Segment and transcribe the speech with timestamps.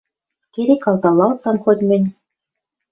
[0.53, 2.09] Керек алталалтам хоть мӹнь...»